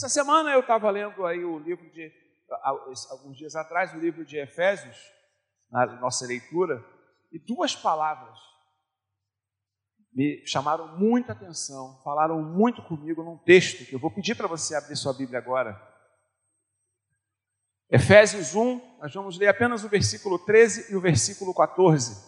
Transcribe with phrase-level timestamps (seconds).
[0.00, 2.10] Essa semana eu estava lendo aí o livro de,
[3.10, 4.96] alguns dias atrás, o livro de Efésios,
[5.70, 6.82] na nossa leitura,
[7.30, 8.38] e duas palavras
[10.10, 14.74] me chamaram muita atenção, falaram muito comigo num texto que eu vou pedir para você
[14.74, 15.78] abrir sua Bíblia agora.
[17.90, 22.26] Efésios 1, nós vamos ler apenas o versículo 13 e o versículo 14.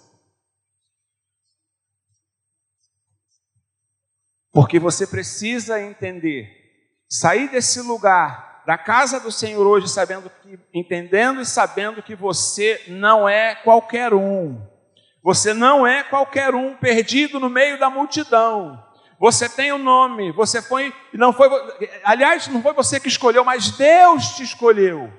[4.53, 6.62] Porque você precisa entender,
[7.13, 12.83] sair desse lugar, da casa do Senhor hoje, sabendo que, entendendo e sabendo que você
[12.89, 14.59] não é qualquer um.
[15.23, 18.83] Você não é qualquer um perdido no meio da multidão.
[19.21, 21.49] Você tem um nome, você foi, não foi,
[22.03, 25.13] aliás, não foi você que escolheu, mas Deus te escolheu.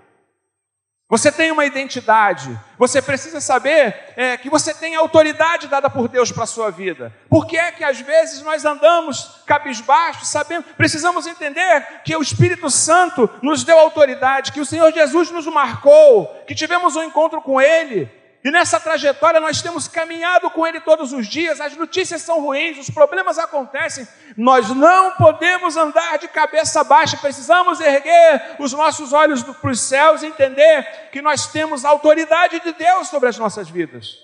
[1.14, 2.60] Você tem uma identidade.
[2.76, 7.14] Você precisa saber é, que você tem autoridade dada por Deus para a sua vida.
[7.30, 10.66] Por que é que às vezes nós andamos cabisbaixo, sabendo?
[10.76, 16.26] Precisamos entender que o Espírito Santo nos deu autoridade, que o Senhor Jesus nos marcou,
[16.48, 18.10] que tivemos um encontro com Ele.
[18.44, 22.78] E nessa trajetória nós temos caminhado com Ele todos os dias, as notícias são ruins,
[22.78, 24.06] os problemas acontecem,
[24.36, 30.24] nós não podemos andar de cabeça baixa, precisamos erguer os nossos olhos para os céus
[30.24, 34.18] e entender que nós temos a autoridade de Deus sobre as nossas vidas.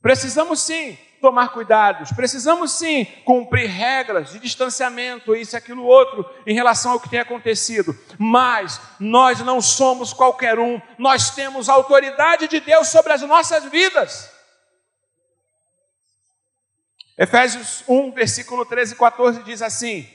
[0.00, 6.92] Precisamos sim tomar cuidados, precisamos sim cumprir regras de distanciamento, isso, aquilo, outro, em relação
[6.92, 12.60] ao que tem acontecido, mas nós não somos qualquer um, nós temos a autoridade de
[12.60, 14.30] Deus sobre as nossas vidas.
[17.16, 20.08] Efésios 1, versículo 13 e 14 diz assim: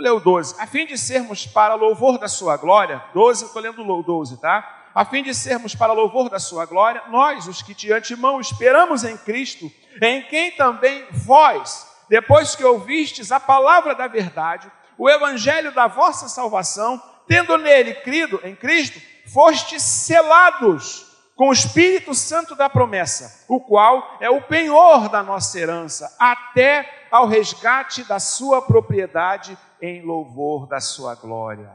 [0.00, 3.60] eu leio o 12, a fim de sermos para louvor da sua glória, 12, estou
[3.60, 4.79] lendo o 12, tá?
[4.94, 9.04] A fim de sermos para louvor da sua glória, nós, os que de antemão esperamos
[9.04, 9.70] em Cristo,
[10.02, 16.28] em quem também vós, depois que ouvistes a palavra da verdade, o evangelho da vossa
[16.28, 19.00] salvação, tendo nele crido em Cristo,
[19.32, 25.58] fostes selados com o Espírito Santo da promessa, o qual é o penhor da nossa
[25.58, 31.72] herança, até ao resgate da sua propriedade em louvor da sua glória.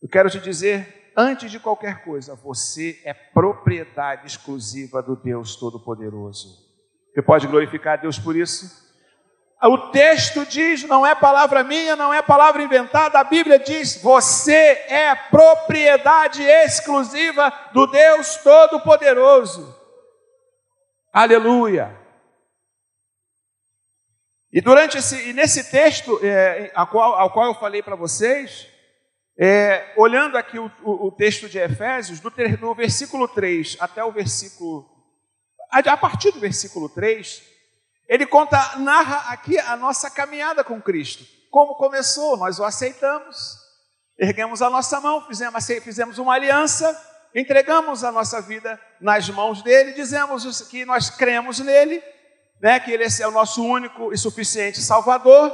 [0.00, 6.58] Eu quero te dizer antes de qualquer coisa, você é propriedade exclusiva do Deus Todo-Poderoso.
[7.12, 8.82] Você pode glorificar a Deus por isso?
[9.64, 14.52] O texto diz, não é palavra minha, não é palavra inventada, a Bíblia diz: você
[14.88, 19.72] é propriedade exclusiva do Deus Todo-Poderoso.
[21.12, 21.96] Aleluia.
[24.52, 28.68] E durante esse, e nesse texto é, ao, qual, ao qual eu falei para vocês,
[29.38, 34.12] é, olhando aqui o, o, o, texto de Efésios, do, do, versículo 3 até o
[34.12, 34.86] versículo.
[35.70, 37.42] A, a partir do versículo 3,
[38.08, 41.24] ele conta, narra aqui a nossa caminhada com Cristo.
[41.50, 43.56] Como começou, nós o aceitamos,
[44.18, 46.94] erguemos a nossa mão, fizemos, fizemos uma aliança,
[47.34, 52.02] entregamos a nossa vida nas mãos dele, dizemos que nós cremos nele,
[52.60, 55.52] né, que ele é o nosso único e suficiente Salvador.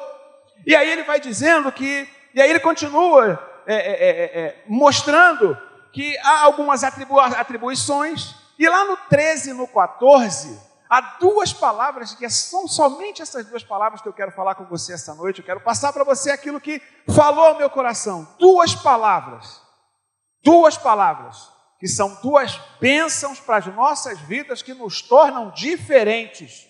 [0.67, 5.55] E aí ele vai dizendo que, e aí ele continua é é, é, é, mostrando
[5.93, 10.59] que há algumas atribu atribuições, e lá no 13 e no 14,
[10.89, 14.95] há duas palavras que são somente essas duas palavras que eu quero falar com você
[14.95, 15.41] essa noite.
[15.41, 16.81] Eu quero passar para você aquilo que
[17.15, 18.27] falou ao meu coração.
[18.39, 19.61] Duas palavras,
[20.43, 26.67] duas palavras, que são duas bênçãos para as nossas vidas que nos tornam diferentes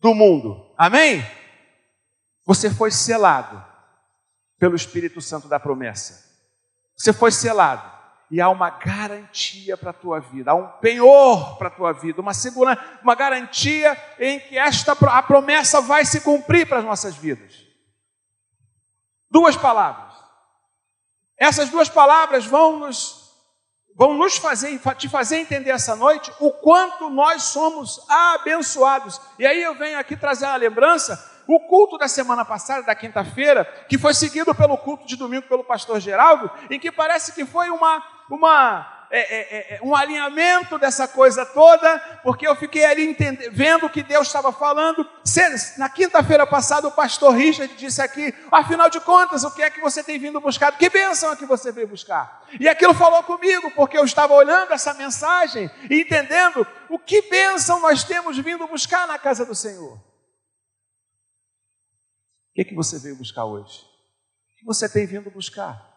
[0.00, 0.72] do mundo.
[0.78, 1.22] Amém?
[2.46, 3.73] Você foi selado
[4.64, 6.24] pelo Espírito Santo da promessa.
[6.96, 7.86] Você foi selado
[8.30, 12.22] e há uma garantia para a tua vida, há um penhor para a tua vida,
[12.22, 17.14] uma segurança, uma garantia em que esta a promessa vai se cumprir para as nossas
[17.14, 17.62] vidas.
[19.30, 20.14] Duas palavras.
[21.36, 23.22] Essas duas palavras vão nos
[23.94, 29.20] vão nos fazer te fazer entender essa noite o quanto nós somos abençoados.
[29.38, 33.64] E aí eu venho aqui trazer a lembrança o culto da semana passada, da quinta-feira,
[33.88, 37.70] que foi seguido pelo culto de domingo pelo pastor Geraldo, em que parece que foi
[37.70, 43.16] uma, uma, é, é, é, um alinhamento dessa coisa toda, porque eu fiquei ali
[43.52, 45.08] vendo o que Deus estava falando.
[45.76, 49.80] Na quinta-feira passada, o pastor Richard disse aqui: afinal de contas, o que é que
[49.80, 50.72] você tem vindo buscar?
[50.72, 52.42] Que bênção é que você veio buscar?
[52.58, 57.80] E aquilo falou comigo, porque eu estava olhando essa mensagem e entendendo o que bênção
[57.80, 59.98] nós temos vindo buscar na casa do Senhor.
[62.54, 63.80] O que, é que você veio buscar hoje?
[63.80, 65.92] O que você tem vindo buscar?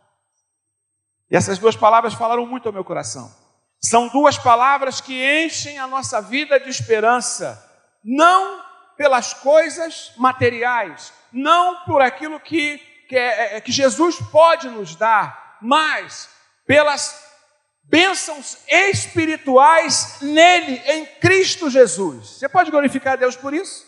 [1.30, 3.32] E essas duas palavras falaram muito ao meu coração.
[3.80, 5.14] São duas palavras que
[5.46, 7.64] enchem a nossa vida de esperança.
[8.04, 8.66] Não
[8.98, 15.60] pelas coisas materiais, não por aquilo que, que, é, é que Jesus pode nos dar,
[15.62, 16.28] mas
[16.66, 17.24] pelas
[17.84, 22.40] bênçãos espirituais nele, em Cristo Jesus.
[22.40, 23.87] Você pode glorificar a Deus por isso?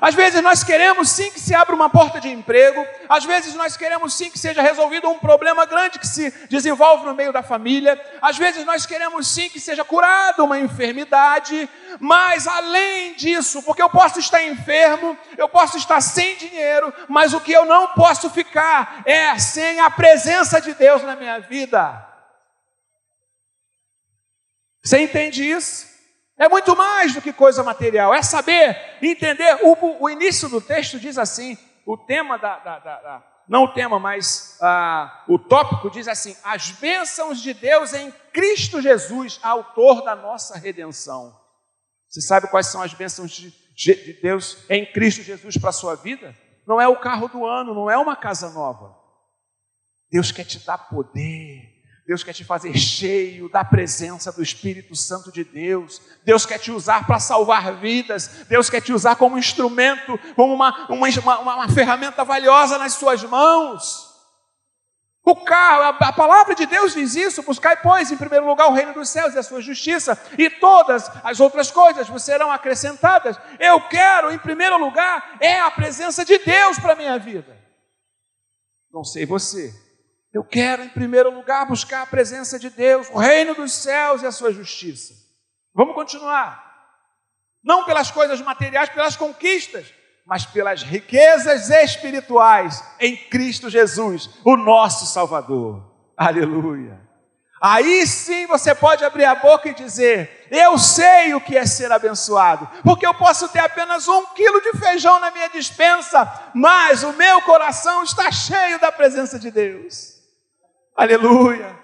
[0.00, 3.76] Às vezes nós queremos sim que se abra uma porta de emprego, às vezes nós
[3.76, 8.00] queremos sim que seja resolvido um problema grande que se desenvolve no meio da família,
[8.20, 13.88] às vezes nós queremos sim que seja curada uma enfermidade, mas além disso, porque eu
[13.88, 19.02] posso estar enfermo, eu posso estar sem dinheiro, mas o que eu não posso ficar
[19.06, 22.06] é sem a presença de Deus na minha vida.
[24.84, 25.95] Você entende isso?
[26.38, 29.58] É muito mais do que coisa material, é saber, entender.
[29.62, 31.56] O, o início do texto diz assim:
[31.86, 36.36] o tema da, da, da, da não o tema, mas ah, o tópico diz assim:
[36.42, 41.34] as bênçãos de Deus em Cristo Jesus, autor da nossa redenção.
[42.08, 45.94] Você sabe quais são as bênçãos de, de Deus em Cristo Jesus para a sua
[45.94, 46.34] vida?
[46.66, 48.96] Não é o carro do ano, não é uma casa nova.
[50.10, 51.75] Deus quer te dar poder,
[52.06, 56.00] Deus quer te fazer cheio da presença do Espírito Santo de Deus.
[56.24, 58.44] Deus quer te usar para salvar vidas.
[58.48, 63.24] Deus quer te usar como instrumento, como uma, uma, uma, uma ferramenta valiosa nas suas
[63.24, 64.06] mãos.
[65.24, 68.72] O carro, a, a, palavra de Deus diz isso: buscai, pois, em primeiro lugar o
[68.72, 73.36] reino dos céus e a sua justiça, e todas as outras coisas vos serão acrescentadas.
[73.58, 77.56] Eu quero, em primeiro lugar, é a presença de Deus para a minha vida.
[78.92, 79.74] Não sei você,
[80.32, 84.26] eu quero, em primeiro lugar, buscar a presença de Deus, o reino dos céus e
[84.26, 85.14] a sua justiça.
[85.74, 86.64] Vamos continuar.
[87.62, 89.92] Não pelas coisas materiais, pelas conquistas,
[90.26, 95.94] mas pelas riquezas espirituais em Cristo Jesus, o nosso Salvador.
[96.16, 97.06] Aleluia.
[97.60, 101.90] Aí sim você pode abrir a boca e dizer: Eu sei o que é ser
[101.90, 107.12] abençoado, porque eu posso ter apenas um quilo de feijão na minha dispensa, mas o
[107.14, 110.15] meu coração está cheio da presença de Deus.
[110.96, 111.76] Aleluia.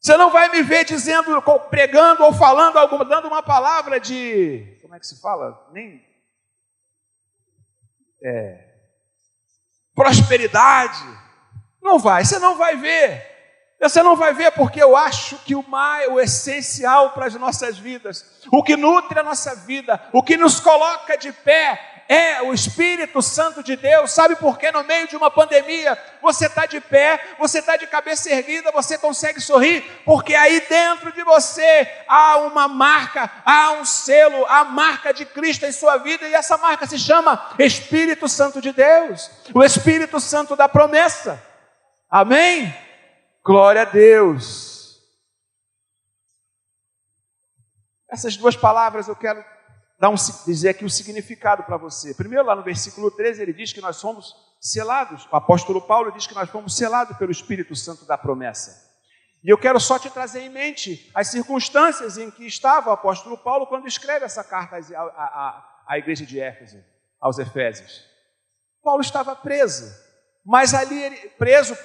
[0.00, 4.94] Você não vai me ver dizendo, pregando ou falando alguma, dando uma palavra de, como
[4.94, 5.68] é que se fala?
[5.72, 6.06] Nem
[8.22, 8.64] é,
[9.94, 11.02] prosperidade.
[11.82, 13.36] Não vai, você não vai ver.
[13.80, 17.78] Você não vai ver porque eu acho que o mais, o essencial para as nossas
[17.78, 22.54] vidas, o que nutre a nossa vida, o que nos coloca de pé, é o
[22.54, 24.10] Espírito Santo de Deus.
[24.12, 27.86] Sabe por que no meio de uma pandemia você está de pé, você está de
[27.86, 29.82] cabeça erguida, você consegue sorrir?
[30.06, 35.66] Porque aí dentro de você há uma marca, há um selo, a marca de Cristo
[35.66, 40.56] em sua vida, e essa marca se chama Espírito Santo de Deus, o Espírito Santo
[40.56, 41.42] da promessa.
[42.08, 42.74] Amém?
[43.44, 45.02] Glória a Deus.
[48.10, 49.44] Essas duas palavras eu quero
[49.98, 50.14] dar um,
[50.46, 52.14] dizer aqui o significado para você.
[52.14, 55.26] Primeiro, lá no versículo 13, ele diz que nós somos selados.
[55.32, 58.86] O apóstolo Paulo diz que nós fomos selados pelo Espírito Santo da promessa.
[59.42, 63.38] E eu quero só te trazer em mente as circunstâncias em que estava o apóstolo
[63.38, 66.78] Paulo quando escreve essa carta à, à, à igreja de Éfeso,
[67.20, 68.04] aos Efésios.
[68.82, 69.92] Paulo estava preso,
[70.44, 71.76] mas ali ele, preso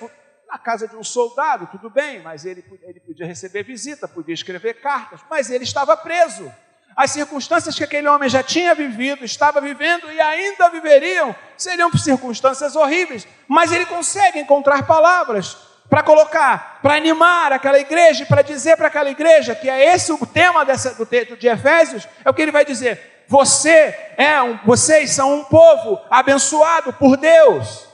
[0.47, 4.81] na casa de um soldado, tudo bem, mas ele, ele podia receber visita, podia escrever
[4.81, 6.51] cartas, mas ele estava preso
[6.95, 12.75] as circunstâncias que aquele homem já tinha vivido, estava vivendo e ainda viveriam, seriam circunstâncias
[12.75, 15.57] horríveis, mas ele consegue encontrar palavras
[15.89, 20.25] para colocar, para animar aquela igreja, para dizer para aquela igreja que é esse o
[20.25, 24.57] tema dessa, do texto de Efésios, é o que ele vai dizer: você é um,
[24.65, 27.87] vocês são um povo abençoado por Deus,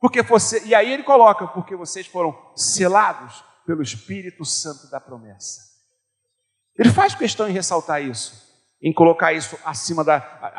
[0.00, 5.73] porque você, e aí ele coloca, porque vocês foram selados pelo Espírito Santo da promessa.
[6.78, 8.34] Ele faz questão em ressaltar isso,
[8.82, 10.16] em colocar isso acima da,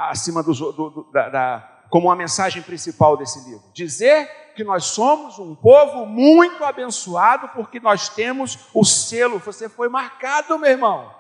[0.10, 3.64] acima do, do, da, da, como uma mensagem principal desse livro.
[3.74, 9.40] Dizer que nós somos um povo muito abençoado porque nós temos o selo.
[9.40, 11.14] Você foi marcado, meu irmão.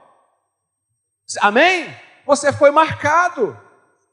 [1.42, 1.94] Amém?
[2.26, 3.60] Você foi marcado.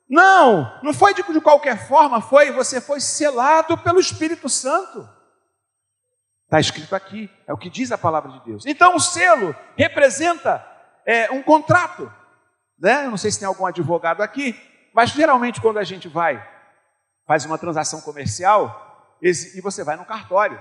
[0.09, 5.09] Não, não foi de, de qualquer forma, foi você foi selado pelo Espírito Santo.
[6.45, 8.67] Está escrito aqui, é o que diz a palavra de Deus.
[8.67, 10.63] Então o selo representa
[11.07, 12.13] é, um contrato.
[12.79, 13.03] Né?
[13.03, 14.59] Não sei se tem algum advogado aqui,
[14.95, 16.43] mas geralmente quando a gente vai,
[17.27, 18.91] faz uma transação comercial,
[19.23, 20.61] e você vai no cartório.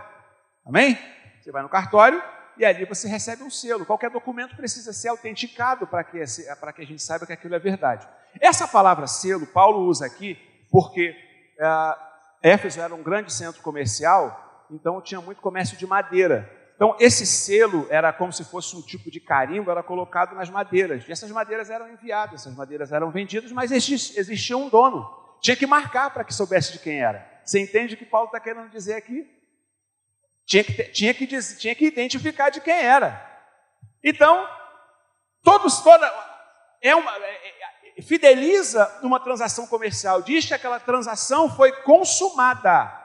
[0.66, 0.98] Amém?
[1.42, 2.22] Você vai no cartório
[2.58, 3.86] e ali você recebe um selo.
[3.86, 6.20] Qualquer documento precisa ser autenticado para que,
[6.60, 8.08] para que a gente saiba que aquilo é verdade.
[8.40, 10.38] Essa palavra selo, Paulo usa aqui
[10.70, 11.16] porque
[11.60, 16.50] é, Éfeso era um grande centro comercial, então tinha muito comércio de madeira.
[16.82, 21.08] Então, esse selo era como se fosse um tipo de carimbo, era colocado nas madeiras.
[21.08, 25.08] E essas madeiras eram enviadas, essas madeiras eram vendidas, mas existia um dono.
[25.40, 27.40] Tinha que marcar para que soubesse de quem era.
[27.46, 29.30] Você entende o que Paulo está querendo dizer aqui?
[30.44, 33.30] Tinha que, tinha, que, tinha que identificar de quem era.
[34.04, 34.50] Então,
[35.44, 36.12] todos, toda,
[36.82, 43.01] é uma, é, é, fideliza uma transação comercial, diz que aquela transação foi consumada.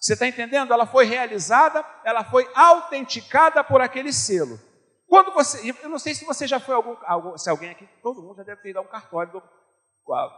[0.00, 0.72] Você está entendendo?
[0.72, 4.58] Ela foi realizada, ela foi autenticada por aquele selo.
[5.06, 8.22] Quando você, eu não sei se você já foi algum, algum se alguém aqui, todo
[8.22, 9.42] mundo já deve ter ido um cartório,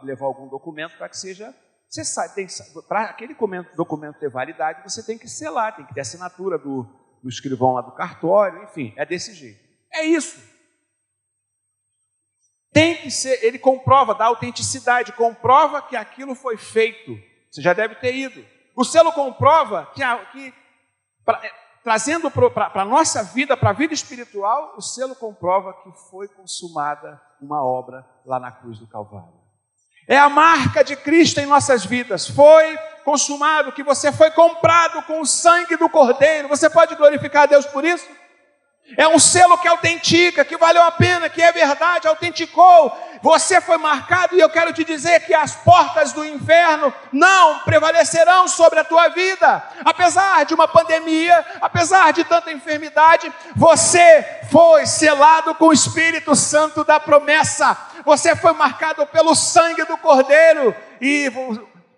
[0.03, 1.55] levar algum documento para que seja,
[1.89, 2.49] você sabe,
[2.89, 6.85] para aquele documento, documento ter validade, você tem que selar, tem que ter assinatura do,
[7.23, 9.61] do escrivão lá do cartório, enfim, é desse jeito.
[9.93, 10.43] É isso.
[12.73, 17.15] Tem que ser, ele comprova, dá autenticidade, comprova que aquilo foi feito.
[17.51, 18.52] Você já deve ter ido.
[18.75, 20.03] O selo comprova que,
[20.33, 20.55] que
[21.25, 21.53] pra, é,
[21.83, 27.21] trazendo para a nossa vida, para a vida espiritual, o selo comprova que foi consumada
[27.41, 29.43] uma obra lá na cruz do Calvário.
[30.09, 32.29] É a marca de Cristo em nossas vidas.
[32.29, 36.49] Foi consumado, que você foi comprado com o sangue do Cordeiro.
[36.49, 38.07] Você pode glorificar a Deus por isso?
[38.97, 42.93] É um selo que autentica, que valeu a pena, que é verdade, autenticou.
[43.23, 48.49] Você foi marcado e eu quero te dizer que as portas do inferno não prevalecerão
[48.49, 49.63] sobre a tua vida.
[49.85, 56.83] Apesar de uma pandemia, apesar de tanta enfermidade, você foi selado com o Espírito Santo
[56.83, 57.79] da promessa.
[58.05, 61.31] Você foi marcado pelo sangue do Cordeiro e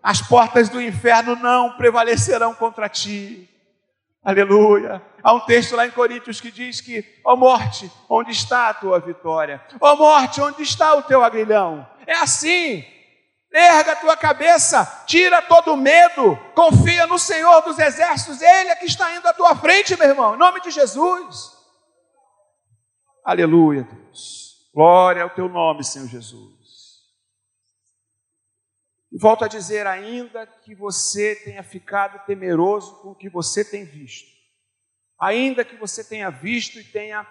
[0.03, 3.49] as portas do inferno não prevalecerão contra ti.
[4.25, 5.03] Aleluia.
[5.23, 8.75] Há um texto lá em Coríntios que diz que, ó oh morte, onde está a
[8.75, 9.63] tua vitória?
[9.79, 11.87] Ó oh morte, onde está o teu agrilhão?
[12.07, 12.85] É assim.
[13.53, 18.75] Erga a tua cabeça, tira todo o medo, confia no Senhor dos exércitos, Ele é
[18.75, 21.53] que está indo à tua frente, meu irmão, em nome de Jesus.
[23.25, 24.69] Aleluia, Deus.
[24.75, 26.54] Glória ao teu nome, Senhor Jesus.
[29.15, 33.85] E volto a dizer ainda que você tenha ficado temeroso com o que você tem
[33.85, 34.29] visto.
[35.17, 37.25] Ainda que você tenha visto e tenha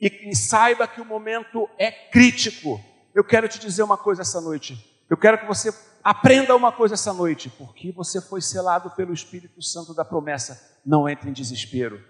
[0.00, 2.80] e, e saiba que o momento é crítico.
[3.14, 4.76] Eu quero te dizer uma coisa essa noite.
[5.08, 5.72] Eu quero que você
[6.02, 10.80] aprenda uma coisa essa noite, porque você foi selado pelo Espírito Santo da promessa.
[10.84, 12.04] Não entre em desespero.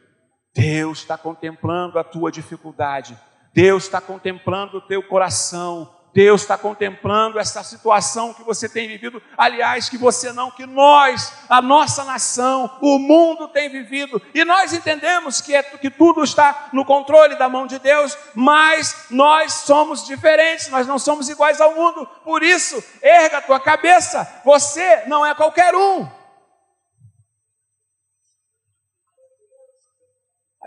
[0.55, 3.19] Deus está contemplando a tua dificuldade.
[3.53, 5.95] Deus está contemplando o teu coração.
[6.19, 11.33] Deus está contemplando essa situação que você tem vivido, aliás, que você não, que nós,
[11.49, 16.71] a nossa nação, o mundo tem vivido, e nós entendemos que, é, que tudo está
[16.73, 21.77] no controle da mão de Deus, mas nós somos diferentes, nós não somos iguais ao
[21.77, 26.18] mundo, por isso, erga a tua cabeça, você não é qualquer um.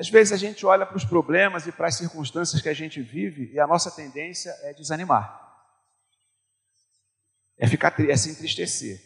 [0.01, 2.99] Às vezes a gente olha para os problemas e para as circunstâncias que a gente
[2.99, 5.29] vive e a nossa tendência é desanimar,
[7.55, 8.99] é ficar é se entristecer.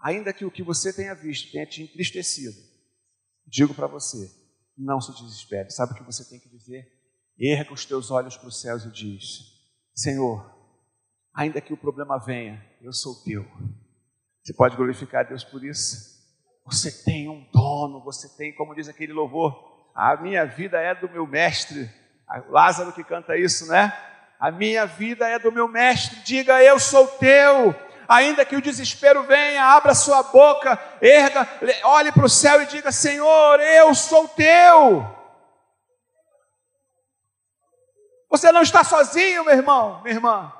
[0.00, 2.58] Ainda que o que você tenha visto tenha te entristecido,
[3.46, 4.30] digo para você,
[4.76, 5.70] não se desespere.
[5.70, 6.86] Sabe o que você tem que dizer?
[7.38, 9.38] Erga os teus olhos para os céus e diz:
[9.94, 10.44] Senhor,
[11.32, 13.50] ainda que o problema venha, eu sou teu.
[14.42, 16.19] Você pode glorificar a Deus por isso?
[16.64, 21.08] Você tem um dono, você tem, como diz aquele louvor, a minha vida é do
[21.08, 21.90] meu mestre.
[22.48, 23.92] Lázaro que canta isso, né?
[24.38, 26.20] A minha vida é do meu mestre.
[26.20, 27.74] Diga, eu sou teu.
[28.08, 31.46] Ainda que o desespero venha, abra sua boca, erga,
[31.84, 35.06] olhe para o céu e diga: Senhor, eu sou teu.
[38.30, 40.52] Você não está sozinho, meu irmão, minha irmã.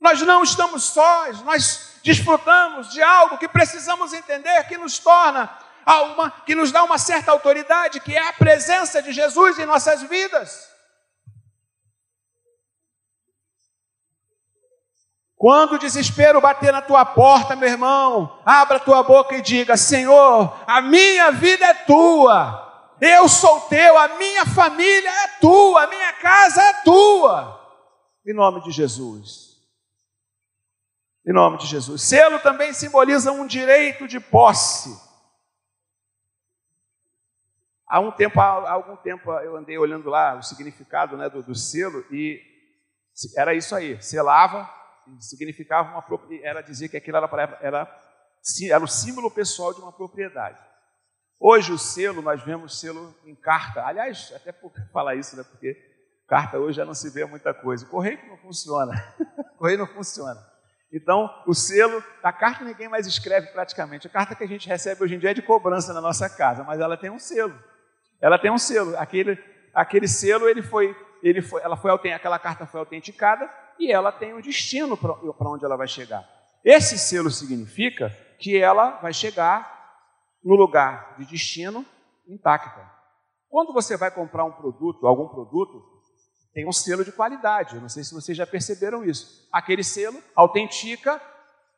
[0.00, 5.50] Nós não estamos sós, nós desfrutamos de algo que precisamos entender que nos torna
[5.86, 10.02] uma, que nos dá uma certa autoridade, que é a presença de Jesus em nossas
[10.02, 10.68] vidas.
[15.36, 20.52] Quando o desespero bater na tua porta, meu irmão, abra tua boca e diga: Senhor,
[20.66, 26.12] a minha vida é tua, eu sou teu, a minha família é tua, a minha
[26.14, 27.56] casa é tua.
[28.26, 29.47] Em nome de Jesus.
[31.26, 32.02] Em nome de Jesus.
[32.02, 35.08] Selo também simboliza um direito de posse.
[37.86, 41.54] Há um tempo, há algum tempo eu andei olhando lá o significado né, do, do
[41.54, 42.38] selo e
[43.36, 44.70] era isso aí, selava,
[45.18, 46.04] significava uma
[46.42, 48.02] era dizer que aquilo era, era,
[48.60, 50.58] era o símbolo pessoal de uma propriedade.
[51.40, 53.84] Hoje o selo, nós vemos selo em carta.
[53.84, 55.74] Aliás, até por falar isso, né, porque
[56.26, 57.86] carta hoje já não se vê muita coisa.
[57.86, 58.92] Correio não funciona.
[59.56, 60.38] correio não funciona.
[60.92, 64.06] Então, o selo da carta ninguém mais escreve praticamente.
[64.06, 66.64] A carta que a gente recebe hoje em dia é de cobrança na nossa casa,
[66.64, 67.54] mas ela tem um selo.
[68.20, 68.96] Ela tem um selo.
[68.96, 69.38] Aquele,
[69.74, 74.32] aquele selo, ele foi, ele foi, ela foi, aquela carta foi autenticada e ela tem
[74.32, 76.26] um destino para onde ela vai chegar.
[76.64, 79.76] Esse selo significa que ela vai chegar
[80.42, 81.84] no lugar de destino
[82.26, 82.98] intacta.
[83.48, 85.97] Quando você vai comprar um produto, algum produto,
[86.52, 87.76] tem um selo de qualidade.
[87.76, 89.48] Eu não sei se vocês já perceberam isso.
[89.52, 91.20] Aquele selo autentica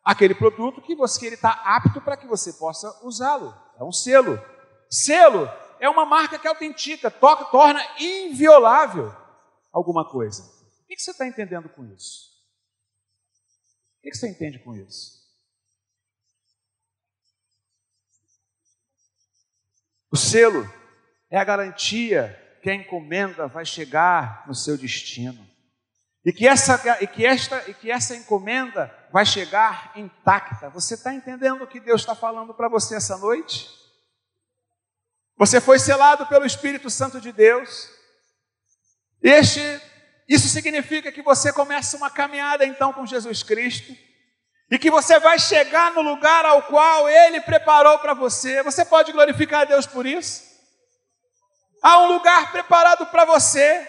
[0.04, 3.54] aquele produto que você ele está apto para que você possa usá-lo.
[3.78, 4.38] É um selo.
[4.90, 5.48] Selo
[5.78, 9.14] é uma marca que autentica, toca, torna inviolável
[9.72, 10.42] alguma coisa.
[10.42, 12.30] O que você está entendendo com isso?
[13.98, 15.20] O que você entende com isso?
[20.10, 20.68] O selo
[21.30, 25.48] é a garantia que a encomenda vai chegar no seu destino.
[26.24, 30.68] E que essa, e que esta, e que essa encomenda vai chegar intacta.
[30.70, 33.68] Você está entendendo o que Deus está falando para você essa noite?
[35.38, 37.88] Você foi selado pelo Espírito Santo de Deus.
[39.22, 39.80] Este,
[40.28, 43.96] isso significa que você começa uma caminhada então com Jesus Cristo
[44.70, 48.62] e que você vai chegar no lugar ao qual Ele preparou para você.
[48.62, 50.49] Você pode glorificar a Deus por isso?
[51.82, 53.88] Há um lugar preparado para você,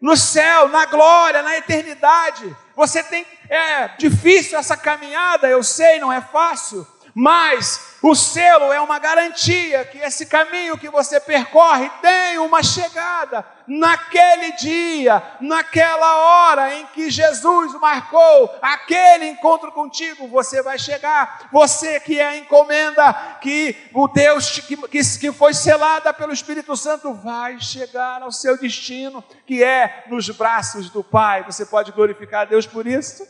[0.00, 2.56] no céu, na glória, na eternidade.
[2.74, 3.26] Você tem.
[3.48, 9.84] É difícil essa caminhada, eu sei, não é fácil, mas o selo é uma garantia
[9.84, 17.08] que esse caminho que você percorre tem uma chegada naquele dia, naquela hora em que
[17.08, 21.48] Jesus marcou aquele encontro contigo, você vai chegar.
[21.52, 24.76] Você que é a encomenda, que o Deus que,
[25.20, 30.90] que, foi selada pelo Espírito Santo, vai chegar ao seu destino, que é nos braços
[30.90, 31.44] do Pai.
[31.44, 33.24] Você pode glorificar a Deus por isso?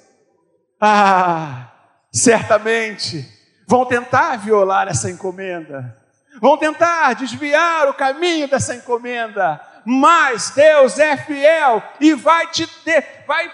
[0.81, 1.71] Ah,
[2.11, 3.42] certamente
[3.73, 5.97] vão tentar violar essa encomenda,
[6.43, 13.25] vão tentar desviar o caminho dessa encomenda, mas Deus é fiel e vai te ter,
[13.27, 13.51] vai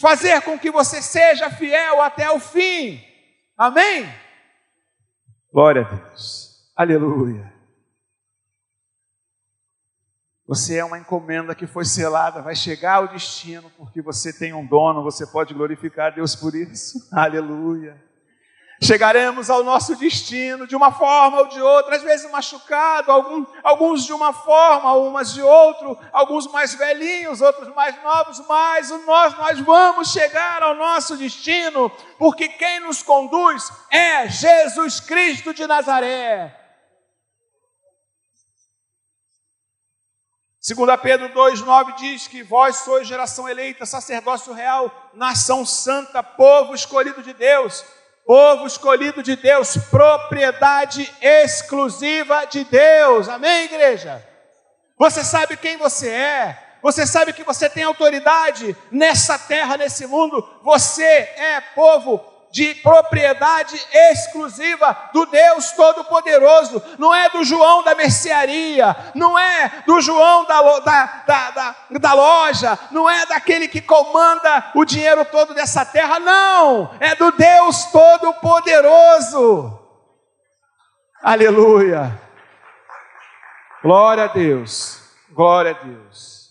[0.00, 3.04] fazer com que você seja fiel até o fim.
[3.58, 4.10] Amém?
[5.52, 6.72] Glória a Deus.
[6.74, 7.52] Aleluia.
[10.46, 14.64] Você é uma encomenda que foi selada, vai chegar ao destino, porque você tem um
[14.64, 17.06] dono, você pode glorificar Deus por isso.
[17.12, 18.08] Aleluia.
[18.82, 23.12] Chegaremos ao nosso destino de uma forma ou de outra, às vezes machucado,
[23.62, 29.36] alguns de uma forma, umas de outro, alguns mais velhinhos, outros mais novos, mas nós,
[29.36, 36.56] nós vamos chegar ao nosso destino, porque quem nos conduz é Jesus Cristo de Nazaré.
[40.66, 47.22] 2 Pedro 2,9 diz que vós sois geração eleita, sacerdócio real, nação santa, povo escolhido
[47.22, 47.84] de Deus
[48.30, 53.28] povo escolhido de Deus, propriedade exclusiva de Deus.
[53.28, 54.24] Amém, igreja?
[54.96, 60.48] Você sabe quem você é, você sabe que você tem autoridade nessa terra, nesse mundo,
[60.62, 68.96] você é povo de propriedade exclusiva do Deus Todo-Poderoso, não é do João da mercearia,
[69.14, 74.84] não é do João da, da, da, da, loja, não é daquele que comanda o
[74.84, 79.78] dinheiro todo dessa terra, não, é do Deus Todo-Poderoso.
[81.22, 82.18] Aleluia.
[83.82, 85.00] Glória a Deus.
[85.30, 86.50] Glória a Deus.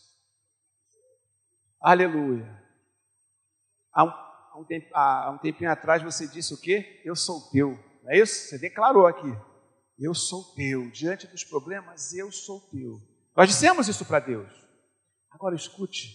[1.81, 2.58] Aleluia.
[4.69, 7.01] Tempo, há um tempinho atrás você disse o quê?
[7.03, 7.71] Eu sou teu.
[8.03, 8.47] Não é isso?
[8.49, 9.27] Você declarou aqui.
[9.97, 10.91] Eu sou teu.
[10.91, 13.01] Diante dos problemas, eu sou teu.
[13.35, 14.47] Nós dissemos isso para Deus.
[15.31, 16.07] Agora escute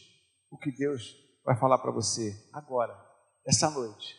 [0.50, 2.96] o que Deus vai falar para você agora,
[3.44, 4.16] essa noite,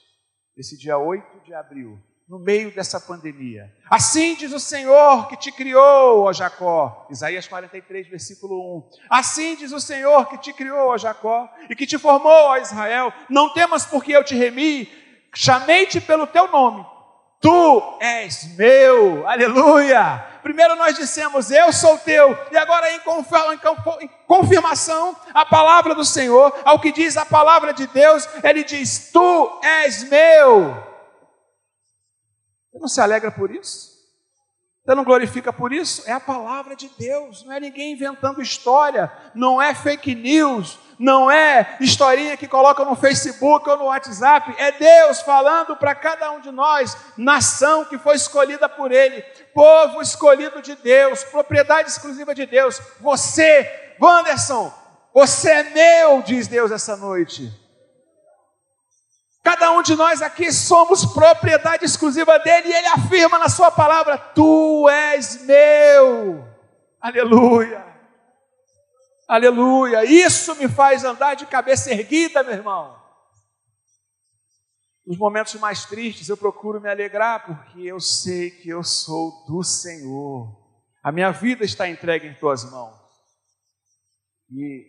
[0.57, 3.71] esse dia 8 de abril no meio dessa pandemia.
[3.89, 7.07] Assim diz o Senhor que te criou, ó Jacó.
[7.11, 8.89] Isaías 43, versículo 1.
[9.09, 13.13] Assim diz o Senhor que te criou, ó Jacó, e que te formou, ó Israel.
[13.29, 14.89] Não temas porque eu te remi,
[15.35, 16.85] chamei-te pelo teu nome.
[17.39, 20.25] Tu és meu, aleluia.
[20.41, 22.99] Primeiro nós dissemos, eu sou teu, e agora em
[24.25, 29.59] confirmação a palavra do Senhor, ao que diz a palavra de Deus, ele diz: Tu
[29.61, 30.94] és meu.
[32.85, 33.95] Não se alegra por isso?
[34.85, 36.03] Você não glorifica por isso?
[36.05, 41.31] É a palavra de Deus, não é ninguém inventando história, não é fake news, não
[41.31, 46.41] é historinha que coloca no Facebook ou no WhatsApp, é Deus falando para cada um
[46.41, 52.45] de nós, nação que foi escolhida por Ele, povo escolhido de Deus, propriedade exclusiva de
[52.45, 52.79] Deus.
[53.01, 54.71] Você, Wanderson,
[55.11, 57.51] você é meu, diz Deus essa noite.
[59.45, 64.17] Cada um de nós aqui somos propriedade exclusiva dele e ele afirma na sua palavra:
[64.17, 66.43] Tu és meu.
[66.99, 67.85] Aleluia.
[69.27, 70.03] Aleluia.
[70.03, 72.99] Isso me faz andar de cabeça erguida, meu irmão.
[75.05, 79.61] Nos momentos mais tristes eu procuro me alegrar porque eu sei que eu sou do
[79.61, 80.59] Senhor.
[81.03, 82.99] A minha vida está entregue em tuas mãos.
[84.49, 84.87] E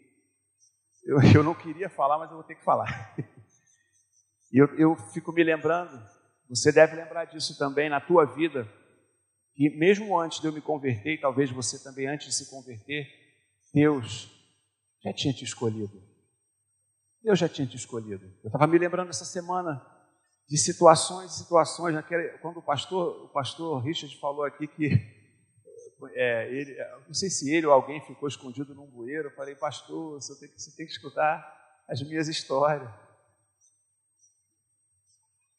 [1.05, 3.15] eu, eu não queria falar, mas eu vou ter que falar.
[4.57, 6.03] E eu, eu fico me lembrando,
[6.49, 8.67] você deve lembrar disso também na tua vida,
[9.55, 13.07] que mesmo antes de eu me converter, e talvez você também antes de se converter,
[13.75, 14.31] Deus
[15.05, 16.03] já tinha te escolhido.
[17.23, 18.25] Deus já tinha te escolhido.
[18.43, 19.85] Eu estava me lembrando essa semana
[20.49, 24.89] de situações e situações, naquele, quando o pastor, o pastor Richard falou aqui que
[26.15, 26.75] é, ele,
[27.07, 30.49] não sei se ele ou alguém ficou escondido num bueiro, eu falei, pastor, você tem,
[30.57, 31.45] você tem que escutar
[31.87, 32.91] as minhas histórias.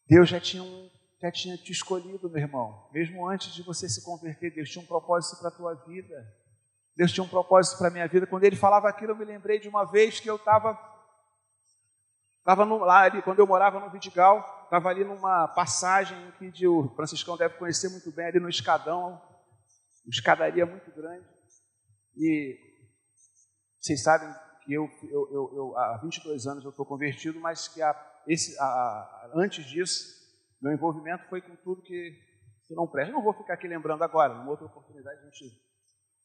[0.10, 0.90] Deus já tinha, um,
[1.22, 2.90] já tinha te escolhido, meu irmão.
[2.94, 6.16] Mesmo antes de você se converter, Deus tinha um propósito para a tua vida.
[6.96, 8.26] Deus tinha um propósito para a minha vida.
[8.26, 10.78] Quando ele falava aquilo, eu me lembrei de uma vez que eu estava
[12.40, 16.18] estava lá ali, quando eu morava no Vidigal, estava ali numa passagem
[16.54, 19.22] que o Franciscão deve conhecer muito bem, ali no Escadão,
[20.06, 21.28] uma escadaria muito grande.
[22.16, 22.58] E
[23.78, 27.82] vocês sabem que eu, eu, eu, eu há 22 anos eu estou convertido, mas que
[27.82, 27.94] a
[28.28, 30.06] esse, a, a, antes disso,
[30.62, 32.14] meu envolvimento foi com tudo que,
[32.72, 33.14] não presta.
[33.14, 35.46] não vou ficar aqui lembrando agora, numa outra oportunidade a gente.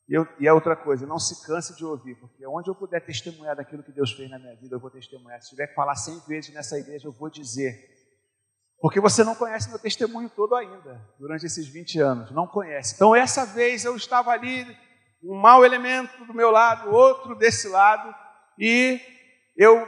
[0.09, 3.01] E, eu, e é outra coisa, não se canse de ouvir, porque onde eu puder
[3.01, 5.41] testemunhar daquilo que Deus fez na minha vida, eu vou testemunhar.
[5.41, 7.73] Se tiver que falar cem vezes nessa igreja, eu vou dizer.
[8.81, 12.97] Porque você não conhece meu testemunho todo ainda, durante esses 20 anos, não conhece.
[12.97, 14.67] Então, essa vez eu estava ali,
[15.23, 18.13] um mau elemento do meu lado, outro desse lado,
[18.59, 19.01] e
[19.57, 19.87] eu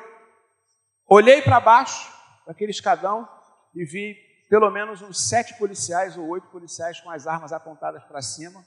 [1.07, 2.13] Olhei para baixo,
[2.47, 3.29] daquele escadão,
[3.75, 4.17] e vi
[4.49, 8.65] pelo menos uns sete policiais ou oito policiais com as armas apontadas para cima.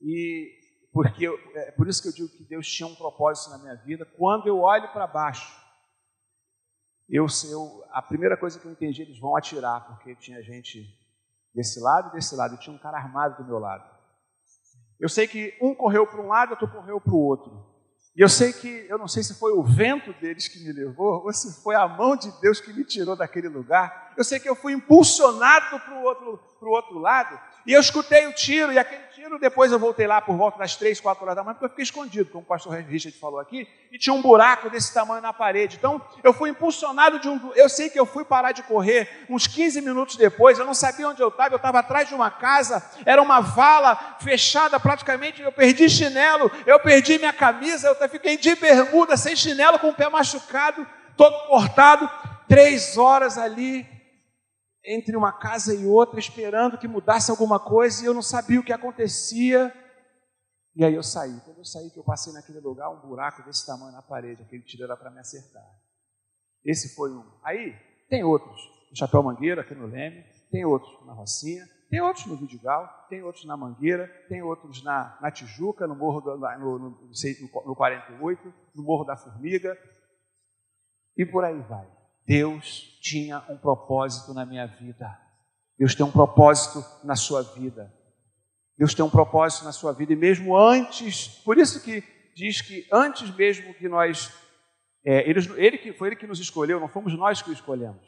[0.00, 0.52] E
[0.92, 4.06] porque é por isso que eu digo que Deus tinha um propósito na minha vida.
[4.16, 5.54] Quando eu olho para baixo,
[7.08, 10.86] eu, eu, a primeira coisa que eu entendi, eles vão atirar, porque tinha gente
[11.54, 13.88] desse lado e desse lado, e tinha um cara armado do meu lado.
[14.98, 17.75] Eu sei que um correu para um lado, outro correu para o outro.
[18.16, 21.22] E eu sei que, eu não sei se foi o vento deles que me levou,
[21.22, 24.14] ou se foi a mão de Deus que me tirou daquele lugar.
[24.16, 28.32] Eu sei que eu fui impulsionado para o outro, outro lado, e eu escutei o
[28.32, 29.02] tiro, e aquele
[29.38, 31.82] depois eu voltei lá por volta das três, quatro horas da manhã, porque eu fiquei
[31.84, 35.76] escondido, como o pastor Richard falou aqui, e tinha um buraco desse tamanho na parede.
[35.76, 37.52] Então, eu fui impulsionado de um.
[37.54, 41.08] Eu sei que eu fui parar de correr uns 15 minutos depois, eu não sabia
[41.08, 45.52] onde eu estava, eu estava atrás de uma casa, era uma vala fechada praticamente, eu
[45.52, 50.08] perdi chinelo, eu perdi minha camisa, eu fiquei de bermuda, sem chinelo, com o pé
[50.08, 52.10] machucado, todo cortado,
[52.48, 53.95] três horas ali
[54.86, 58.64] entre uma casa e outra, esperando que mudasse alguma coisa, e eu não sabia o
[58.64, 59.74] que acontecia.
[60.74, 61.40] E aí eu saí.
[61.44, 64.62] Quando eu saí, que eu passei naquele lugar, um buraco desse tamanho na parede, aquele
[64.62, 65.64] tiro era para me acertar.
[66.64, 67.24] Esse foi um.
[67.42, 67.74] Aí,
[68.08, 68.60] tem outros.
[68.90, 73.22] No Chapéu Mangueira, aqui no Leme, tem outros na Rocinha, tem outros no Vidigal, tem
[73.22, 77.76] outros na Mangueira, tem outros na, na Tijuca, no Morro do, no, no, no, no
[77.76, 79.76] 48, no Morro da Formiga,
[81.16, 81.95] e por aí vai.
[82.26, 85.16] Deus tinha um propósito na minha vida.
[85.78, 87.94] Deus tem um propósito na sua vida.
[88.76, 90.12] Deus tem um propósito na sua vida.
[90.12, 92.02] E mesmo antes, por isso que
[92.34, 94.32] diz que antes mesmo que nós.
[95.04, 98.04] É, ele, ele que, foi ele que nos escolheu, não fomos nós que o escolhemos.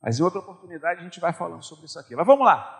[0.00, 2.16] Mas em outra oportunidade a gente vai falando sobre isso aqui.
[2.16, 2.78] Mas vamos lá.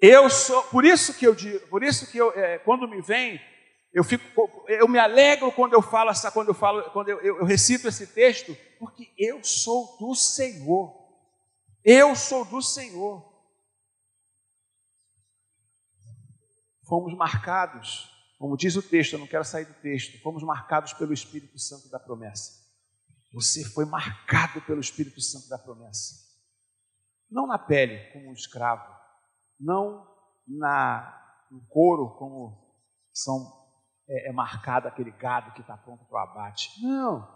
[0.00, 3.40] Eu sou, por isso que eu digo, por isso que eu, é, quando me vem
[3.96, 7.38] eu, fico, eu me alegro quando eu falo essa, quando eu falo, quando eu, eu,
[7.38, 10.94] eu recito esse texto, porque eu sou do Senhor.
[11.82, 13.26] Eu sou do Senhor.
[16.86, 21.14] Fomos marcados, como diz o texto, eu não quero sair do texto, fomos marcados pelo
[21.14, 22.52] Espírito Santo da promessa.
[23.32, 26.16] Você foi marcado pelo Espírito Santo da promessa.
[27.30, 28.94] Não na pele, como um escravo,
[29.58, 30.06] não
[30.46, 32.62] na, no couro, como
[33.10, 33.65] são
[34.08, 36.70] é, é marcado aquele gado que está pronto para o abate.
[36.82, 37.28] Não.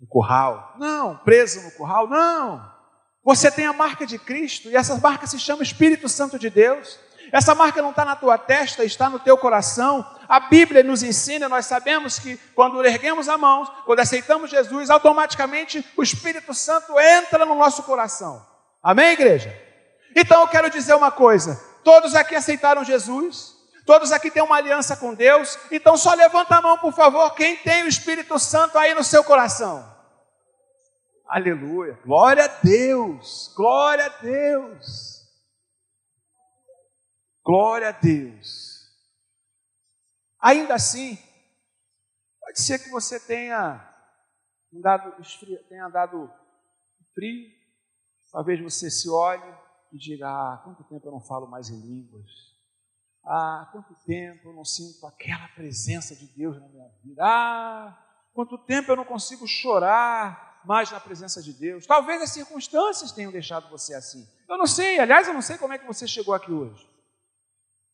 [0.00, 0.74] No curral.
[0.78, 1.16] Não.
[1.18, 2.08] Preso no curral.
[2.08, 2.72] Não.
[3.24, 6.98] Você tem a marca de Cristo e essa marca se chama Espírito Santo de Deus.
[7.32, 10.06] Essa marca não está na tua testa, está no teu coração.
[10.28, 15.84] A Bíblia nos ensina, nós sabemos que quando erguemos a mão, quando aceitamos Jesus, automaticamente
[15.96, 18.44] o Espírito Santo entra no nosso coração.
[18.82, 19.58] Amém, igreja?
[20.14, 23.53] Então eu quero dizer uma coisa: todos aqui aceitaram Jesus,
[23.84, 27.56] Todos aqui têm uma aliança com Deus, então só levanta a mão, por favor, quem
[27.58, 29.94] tem o Espírito Santo aí no seu coração.
[31.26, 31.98] Aleluia.
[32.04, 33.52] Glória a Deus.
[33.56, 35.24] Glória a Deus.
[37.44, 38.74] Glória a Deus.
[40.40, 41.18] Ainda assim,
[42.40, 43.86] pode ser que você tenha
[44.74, 45.14] andado,
[45.68, 46.30] tenha andado
[47.14, 47.50] frio.
[48.30, 49.54] Talvez você se olhe
[49.92, 52.53] e diga: Ah, quanto tempo eu não falo mais em línguas?
[53.26, 57.22] Ah, quanto tempo eu não sinto aquela presença de Deus na minha vida?
[57.24, 57.98] Ah,
[58.34, 61.86] quanto tempo eu não consigo chorar mais na presença de Deus?
[61.86, 64.26] Talvez as circunstâncias tenham deixado você assim.
[64.46, 66.86] Eu não sei, aliás, eu não sei como é que você chegou aqui hoje.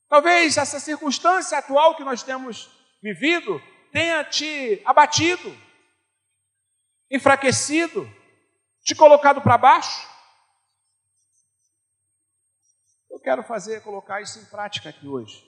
[0.09, 2.69] Talvez essa circunstância atual que nós temos
[3.01, 3.63] vivido
[3.93, 5.57] tenha te abatido,
[7.09, 8.11] enfraquecido,
[8.83, 10.10] te colocado para baixo.
[13.21, 15.47] Eu quero fazer, colocar isso em prática aqui hoje.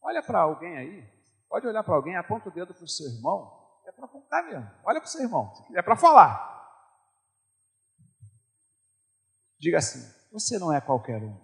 [0.00, 1.06] Olha para alguém aí,
[1.46, 3.52] pode olhar para alguém, aponta o dedo para o seu irmão,
[3.86, 4.70] é para apontar mesmo.
[4.82, 6.56] Olha para o seu irmão, é para falar.
[9.58, 10.00] Diga assim:
[10.32, 11.38] você não é qualquer um.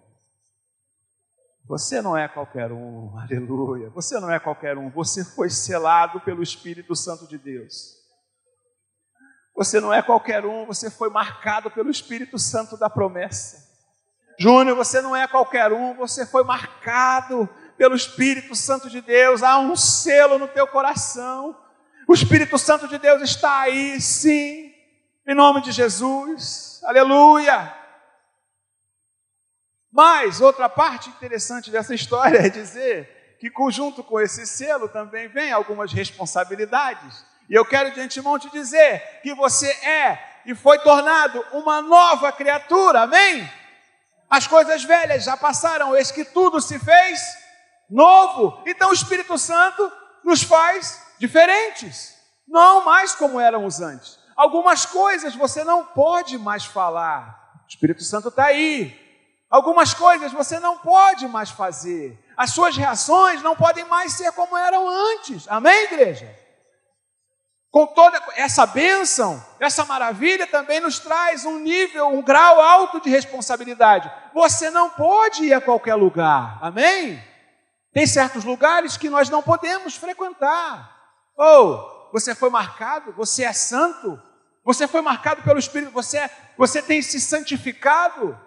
[1.65, 3.91] Você não é qualquer um, aleluia.
[3.91, 8.01] Você não é qualquer um, você foi selado pelo Espírito Santo de Deus.
[9.55, 13.62] Você não é qualquer um, você foi marcado pelo Espírito Santo da promessa.
[14.37, 19.43] Júnior, você não é qualquer um, você foi marcado pelo Espírito Santo de Deus.
[19.43, 21.57] Há um selo no teu coração.
[22.07, 24.73] O Espírito Santo de Deus está aí, sim,
[25.25, 26.81] em nome de Jesus.
[26.83, 27.73] Aleluia.
[29.91, 35.51] Mas outra parte interessante dessa história é dizer que, junto com esse selo, também vem
[35.51, 37.25] algumas responsabilidades.
[37.49, 42.31] E eu quero de antemão te dizer que você é e foi tornado uma nova
[42.31, 43.49] criatura, amém?
[44.29, 47.19] As coisas velhas já passaram, eis que tudo se fez
[47.89, 48.61] novo.
[48.65, 49.91] Então o Espírito Santo
[50.23, 52.15] nos faz diferentes,
[52.47, 54.19] não mais como éramos antes.
[54.35, 58.99] Algumas coisas você não pode mais falar, o Espírito Santo está aí.
[59.49, 64.57] Algumas coisas você não pode mais fazer, as suas reações não podem mais ser como
[64.57, 66.42] eram antes, amém, igreja?
[67.73, 73.09] Com toda essa bênção, essa maravilha também nos traz um nível, um grau alto de
[73.09, 74.11] responsabilidade.
[74.31, 77.19] Você não pode ir a qualquer lugar, amém?
[77.91, 80.87] Tem certos lugares que nós não podemos frequentar.
[81.35, 84.21] Ou você foi marcado, você é santo,
[84.63, 88.39] você foi marcado pelo Espírito, você, é, você tem se santificado.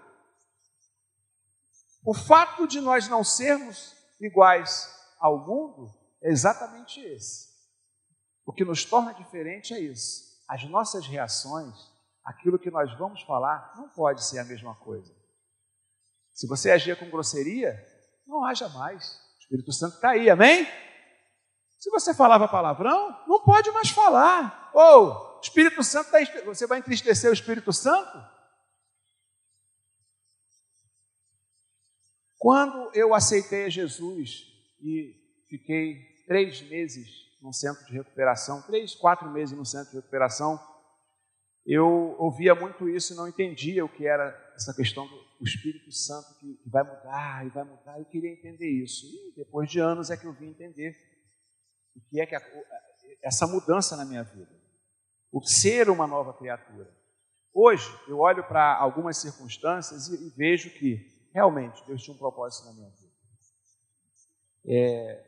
[2.04, 7.45] O fato de nós não sermos iguais ao mundo é exatamente esse.
[8.46, 10.24] O que nos torna diferente é isso.
[10.48, 11.74] As nossas reações,
[12.24, 15.12] aquilo que nós vamos falar, não pode ser a mesma coisa.
[16.32, 17.76] Se você agir com grosseria,
[18.24, 19.16] não haja mais.
[19.36, 20.64] O Espírito Santo está aí, amém?
[21.76, 24.70] Se você falava palavrão, não pode mais falar.
[24.72, 26.44] Ou, o Espírito Santo está.
[26.44, 28.16] Você vai entristecer o Espírito Santo?
[32.38, 34.44] Quando eu aceitei a Jesus
[34.80, 35.16] e
[35.48, 40.60] fiquei três meses num centro de recuperação, três, quatro meses no centro de recuperação,
[41.66, 46.38] eu ouvia muito isso e não entendia o que era essa questão do Espírito Santo
[46.38, 47.98] que vai mudar e vai mudar.
[47.98, 49.04] Eu queria entender isso.
[49.06, 50.96] E depois de anos é que eu vim entender
[51.96, 52.42] o que é que a,
[53.22, 54.54] essa mudança na minha vida,
[55.32, 56.88] o ser uma nova criatura.
[57.52, 62.66] Hoje eu olho para algumas circunstâncias e, e, vejo que realmente Deus tinha um propósito
[62.66, 63.12] na minha vida.
[64.68, 65.25] É,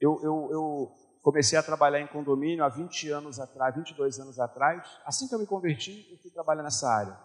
[0.00, 4.82] eu, eu, eu, comecei a trabalhar em condomínio há 20 anos atrás, 22 anos atrás.
[5.04, 7.18] Assim que eu me converti, eu fui trabalhar nessa área.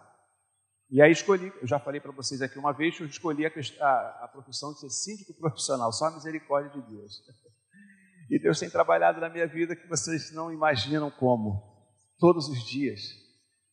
[0.90, 4.24] E aí escolhi, eu já falei para vocês aqui uma vez, eu escolhi a, a,
[4.24, 7.22] a, profissão de ser síndico profissional, só a misericórdia de Deus.
[8.30, 11.62] E Deus tem trabalhado na minha vida que vocês não imaginam como,
[12.18, 13.02] todos os dias.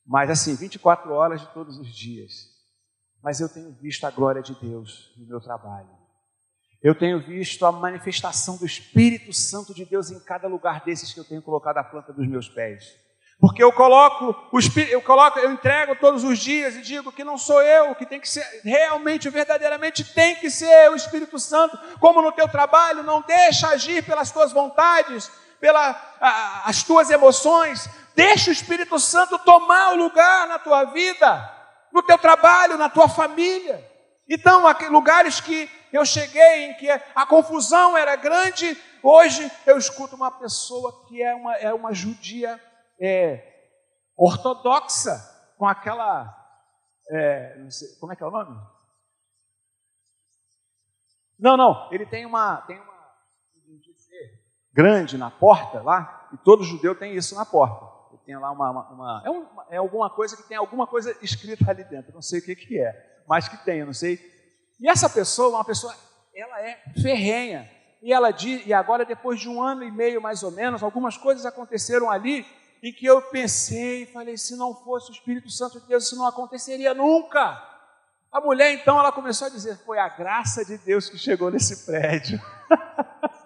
[0.06, 2.34] Mas assim, 24 horas de todos os dias.
[3.24, 6.01] Mas eu tenho visto a glória de Deus no meu trabalho.
[6.84, 11.20] Eu tenho visto a manifestação do Espírito Santo de Deus em cada lugar desses que
[11.20, 13.00] eu tenho colocado a planta dos meus pés.
[13.40, 14.36] Porque eu coloco
[14.90, 18.20] eu coloco, eu entrego todos os dias e digo que não sou eu, que tem
[18.20, 23.22] que ser realmente, verdadeiramente tem que ser o Espírito Santo, como no teu trabalho, não
[23.22, 30.48] deixa agir pelas tuas vontades, pelas tuas emoções, deixa o Espírito Santo tomar o lugar
[30.48, 31.52] na tua vida,
[31.92, 33.88] no teu trabalho, na tua família.
[34.28, 40.32] Então, lugares que eu cheguei em que a confusão era grande, hoje eu escuto uma
[40.32, 42.60] pessoa que é uma, é uma judia
[43.00, 43.44] é,
[44.16, 45.18] ortodoxa,
[45.58, 46.38] com aquela.
[47.10, 48.58] É, sei, como é que é o nome?
[51.38, 52.92] Não, não, ele tem uma, tem uma
[54.74, 57.86] grande na porta lá, e todo judeu tem isso na porta.
[58.26, 58.72] tem lá uma.
[58.72, 62.14] uma, uma é, um, é, alguma coisa que tem alguma coisa escrita ali dentro.
[62.14, 64.18] Não sei o que, que é, mas que tem, eu não sei.
[64.82, 65.96] E essa pessoa, uma pessoa,
[66.36, 67.70] ela é ferrenha.
[68.02, 71.16] E ela diz, e agora, depois de um ano e meio mais ou menos, algumas
[71.16, 72.44] coisas aconteceram ali
[72.82, 76.26] em que eu pensei falei: se não fosse o Espírito Santo de Deus, isso não
[76.26, 77.62] aconteceria nunca.
[78.32, 81.86] A mulher, então, ela começou a dizer: foi a graça de Deus que chegou nesse
[81.86, 82.42] prédio.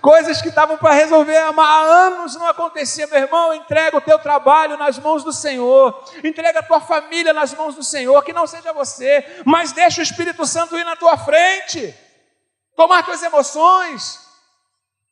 [0.00, 3.54] Coisas que estavam para resolver há anos não acontecia, meu irmão.
[3.54, 7.82] Entrega o teu trabalho nas mãos do Senhor, entrega a tua família nas mãos do
[7.82, 11.94] Senhor, que não seja você, mas deixa o Espírito Santo ir na tua frente,
[12.74, 14.20] tomar tuas emoções,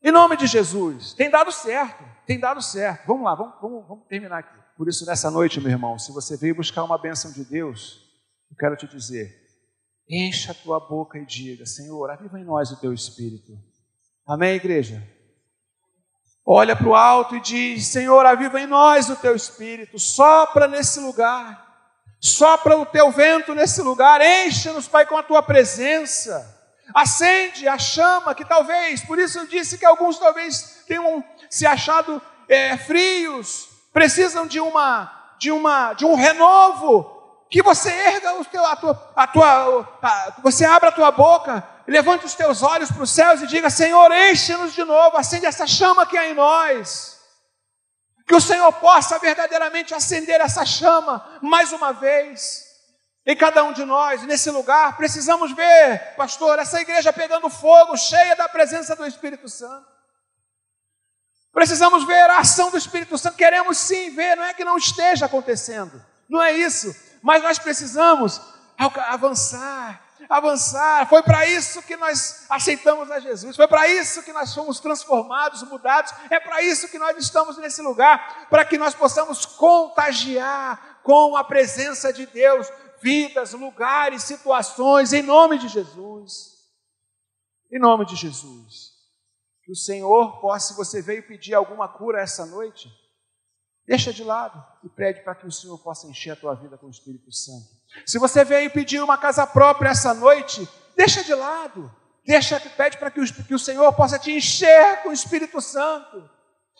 [0.02, 1.14] em nome de Jesus.
[1.14, 3.06] Tem dado certo, tem dado certo.
[3.06, 4.64] Vamos lá, vamos, vamos, vamos terminar aqui.
[4.76, 8.02] Por isso, nessa noite, meu irmão, se você veio buscar uma bênção de Deus,
[8.50, 9.44] eu quero te dizer:
[10.08, 13.52] encha a tua boca e diga: Senhor, aviva em nós o teu espírito.
[14.26, 15.06] Amém, igreja?
[16.46, 20.98] Olha para o alto e diz: Senhor, aviva em nós o teu espírito, sopra nesse
[20.98, 21.62] lugar,
[22.18, 26.52] sopra o teu vento nesse lugar, enche-nos, Pai, com a tua presença.
[26.94, 32.20] Acende a chama que talvez, por isso eu disse que alguns talvez tenham se achado
[32.48, 37.10] é, frios, precisam de uma, de uma, de um renovo,
[37.50, 41.66] que você erga o teu, a tua, a tua a, você abra a tua boca,
[41.86, 45.66] levante os teus olhos para os céus e diga: Senhor, enche-nos de novo, acende essa
[45.66, 47.14] chama que há em nós.
[48.26, 52.64] Que o Senhor possa verdadeiramente acender essa chama mais uma vez
[53.26, 54.96] em cada um de nós, nesse lugar.
[54.96, 59.86] Precisamos ver, pastor, essa igreja pegando fogo, cheia da presença do Espírito Santo.
[61.52, 63.36] Precisamos ver a ação do Espírito Santo.
[63.36, 68.40] Queremos sim ver, não é que não esteja acontecendo, não é isso, mas nós precisamos
[69.08, 71.08] avançar, avançar.
[71.08, 75.62] Foi para isso que nós aceitamos a Jesus, foi para isso que nós fomos transformados,
[75.62, 81.36] mudados, é para isso que nós estamos nesse lugar, para que nós possamos contagiar com
[81.36, 82.68] a presença de Deus
[83.00, 86.54] vidas, lugares, situações, em nome de Jesus.
[87.70, 88.94] Em nome de Jesus.
[89.62, 92.88] Que o Senhor possa, se você veio pedir alguma cura essa noite,
[93.86, 96.86] Deixa de lado e pede para que o Senhor possa encher a tua vida com
[96.86, 97.68] o Espírito Santo.
[98.06, 100.66] Se você veio pedir uma casa própria essa noite,
[100.96, 101.94] deixa de lado.
[102.26, 106.28] Deixa, pede para que o, que o Senhor possa te encher com o Espírito Santo.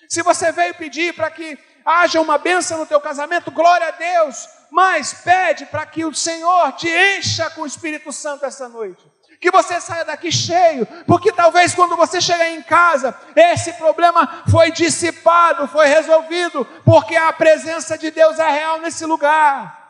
[0.08, 4.48] Se você veio pedir para que haja uma bênção no teu casamento, glória a Deus.
[4.70, 9.50] Mas pede para que o Senhor te encha com o Espírito Santo essa noite que
[9.50, 15.68] você saia daqui cheio, porque talvez quando você chegar em casa, esse problema foi dissipado,
[15.68, 19.84] foi resolvido, porque a presença de Deus é real nesse lugar.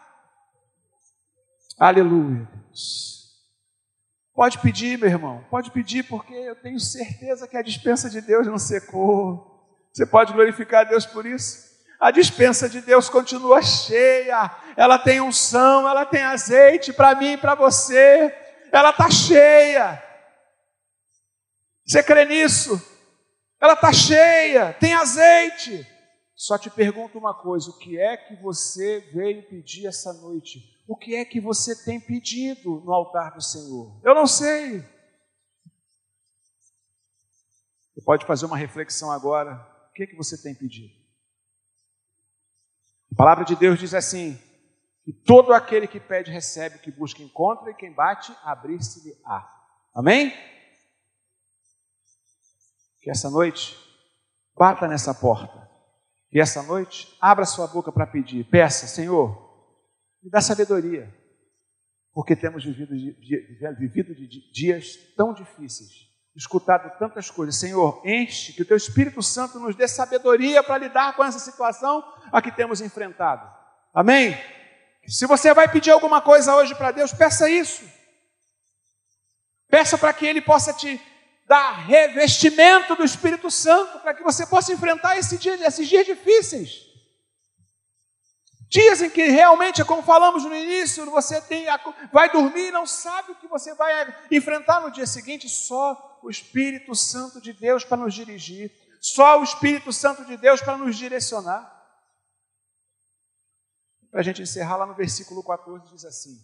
[1.79, 2.49] Aleluia.
[4.35, 8.47] Pode pedir, meu irmão, pode pedir, porque eu tenho certeza que a dispensa de Deus
[8.47, 9.55] não secou.
[9.93, 11.73] Você pode glorificar a Deus por isso?
[12.01, 17.37] A dispensa de Deus continua cheia, ela tem unção, ela tem azeite para mim e
[17.37, 18.35] para você
[18.77, 20.03] ela está cheia.
[21.87, 22.81] Você crê nisso?
[23.61, 25.87] Ela está cheia, tem azeite.
[26.35, 30.61] Só te pergunto uma coisa: o que é que você veio pedir essa noite?
[30.87, 34.01] O que é que você tem pedido no altar do Senhor?
[34.05, 34.81] Eu não sei.
[37.95, 39.55] Você pode fazer uma reflexão agora.
[39.91, 40.93] O que é que você tem pedido?
[43.13, 44.39] A palavra de Deus diz assim:
[45.07, 49.47] e todo aquele que pede, recebe, que busca, encontra, e quem bate, abrir-se-lhe-á.
[49.95, 50.33] Amém?
[53.03, 53.77] Que essa noite,
[54.57, 55.71] bata nessa porta.
[56.31, 58.45] Que essa noite, abra sua boca para pedir.
[58.45, 59.39] Peça, Senhor,
[60.23, 61.15] me dá sabedoria.
[62.13, 62.95] Porque temos vivido,
[63.79, 65.91] vivido de dias tão difíceis,
[66.35, 67.57] escutado tantas coisas.
[67.57, 72.03] Senhor, enche, que o Teu Espírito Santo nos dê sabedoria para lidar com essa situação
[72.33, 73.47] a que temos enfrentado.
[73.93, 74.35] Amém?
[75.07, 77.85] Se você vai pedir alguma coisa hoje para Deus, peça isso.
[79.69, 81.01] Peça para que Ele possa te
[81.47, 86.95] dar revestimento do Espírito Santo, para que você possa enfrentar esse dia, esses dias difíceis.
[88.69, 91.67] Dias em que realmente, como falamos no início, você tem,
[92.13, 95.49] vai dormir e não sabe o que você vai enfrentar no dia seguinte.
[95.49, 100.61] Só o Espírito Santo de Deus para nos dirigir, só o Espírito Santo de Deus
[100.61, 101.74] para nos direcionar.
[104.15, 106.39] Para a gente encerrar lá no versículo 14, diz assim: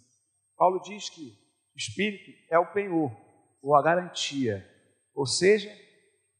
[0.57, 1.39] Paulo diz que
[1.73, 3.17] o Espírito é o penhor,
[3.63, 4.69] ou a garantia,
[5.15, 5.73] ou seja,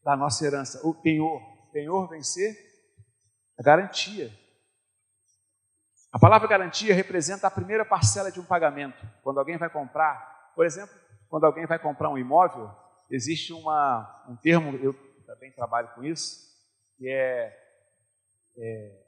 [0.03, 0.85] da nossa herança.
[0.85, 2.53] O penhor, penhor vem ser
[3.57, 4.29] a garantia.
[6.11, 9.01] A palavra garantia representa a primeira parcela de um pagamento.
[9.23, 10.93] Quando alguém vai comprar, por exemplo,
[11.29, 12.69] quando alguém vai comprar um imóvel,
[13.09, 14.93] existe uma, um termo, eu
[15.25, 16.41] também trabalho com isso,
[16.97, 17.57] que é,
[18.57, 19.00] é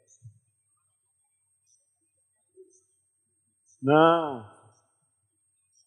[3.84, 4.50] Não.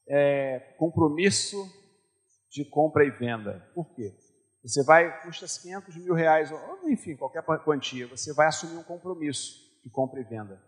[0.06, 1.56] É compromisso
[2.50, 3.68] de compra e venda.
[3.74, 4.14] Por quê?
[4.62, 9.80] Você vai, custa 500 mil reais, ou enfim, qualquer quantia, você vai assumir um compromisso
[9.82, 10.60] de compra e venda.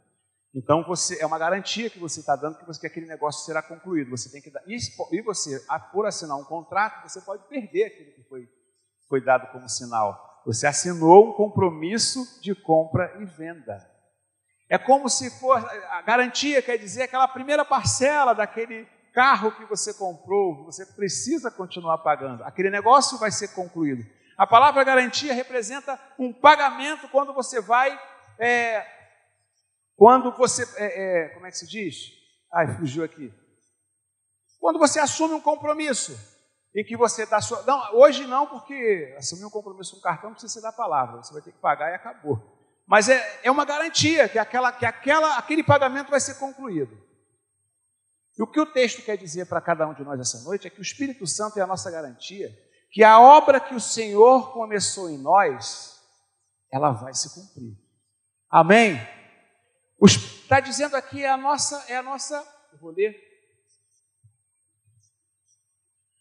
[0.55, 3.61] Então você é uma garantia que você está dando que, você, que aquele negócio será
[3.61, 4.11] concluído.
[4.11, 5.63] Você tem que dar, e você,
[5.93, 8.49] por assinar um contrato, você pode perder aquilo que foi,
[9.09, 10.43] foi dado como sinal.
[10.47, 13.98] Você assinou um compromisso de compra e venda.
[14.69, 19.95] É como se for a garantia quer dizer aquela primeira parcela daquele carro que você
[19.95, 22.45] comprou, você precisa continuar pagando.
[22.45, 24.05] Aquele negócio vai ser concluído.
[24.37, 27.99] A palavra garantia representa um pagamento quando você vai
[28.39, 28.87] é,
[29.97, 32.13] quando você, é, é, como é que se diz?
[32.53, 33.35] Ai, fugiu aqui.
[34.61, 36.17] Quando você assume um compromisso
[36.75, 37.63] em que você dá sua.
[37.63, 41.33] Não, hoje não, porque assumir um compromisso com um cartão precisa ser da palavra, você
[41.33, 42.58] vai ter que pagar e acabou.
[42.89, 46.99] Mas é, é uma garantia que, aquela, que aquela, aquele pagamento vai ser concluído.
[48.37, 50.71] E o que o texto quer dizer para cada um de nós essa noite é
[50.71, 52.49] que o Espírito Santo é a nossa garantia,
[52.91, 56.01] que a obra que o Senhor começou em nós,
[56.73, 57.77] ela vai se cumprir.
[58.49, 58.99] Amém?
[60.03, 62.37] Está dizendo aqui é a nossa, é a nossa.
[62.73, 63.15] Eu vou ler.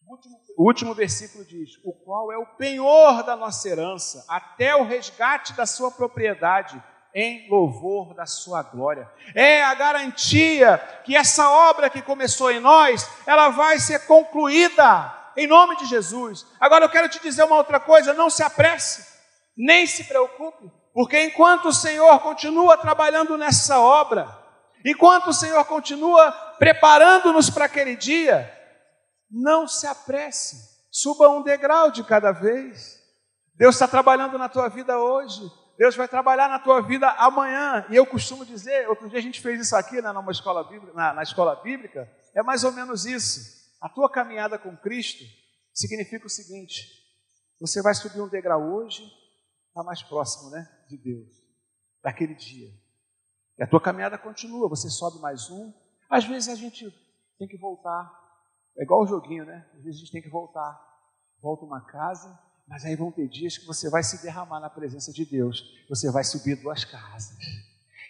[0.05, 4.84] Último, o último versículo diz: o qual é o penhor da nossa herança, até o
[4.84, 6.82] resgate da sua propriedade,
[7.14, 9.08] em louvor da sua glória.
[9.36, 15.45] É a garantia que essa obra que começou em nós, ela vai ser concluída em
[15.45, 16.43] nome de Jesus.
[16.60, 19.05] Agora eu quero te dizer uma outra coisa: não se apresse,
[19.55, 20.72] nem se preocupe.
[20.91, 24.28] Porque enquanto o Senhor continua trabalhando nessa obra,
[24.84, 28.57] enquanto o Senhor continua preparando-nos para aquele dia,
[29.30, 30.57] não se apresse,
[30.91, 32.97] suba um degrau de cada vez.
[33.55, 35.41] Deus está trabalhando na tua vida hoje,
[35.78, 37.86] Deus vai trabalhar na tua vida amanhã.
[37.89, 40.93] E eu costumo dizer, outro dia a gente fez isso aqui né, numa escola bíblica,
[40.93, 43.57] na, na escola bíblica, é mais ou menos isso.
[43.82, 45.23] A tua caminhada com Cristo
[45.73, 46.88] significa o seguinte:
[47.59, 49.03] você vai subir um degrau hoje,
[49.69, 50.67] está mais próximo, né?
[50.88, 51.28] de Deus,
[52.01, 52.69] daquele dia.
[53.57, 55.73] E a tua caminhada continua, você sobe mais um.
[56.09, 56.89] Às vezes a gente
[57.38, 58.26] tem que voltar.
[58.78, 59.65] É igual o joguinho, né?
[59.75, 60.80] Às vezes a gente tem que voltar.
[61.41, 65.11] Volta uma casa, mas aí vão ter dias que você vai se derramar na presença
[65.11, 65.63] de Deus.
[65.89, 67.38] Você vai subir duas casas.